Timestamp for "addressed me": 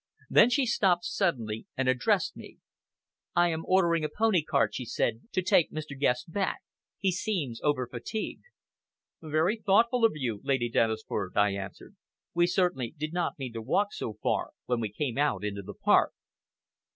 1.87-2.57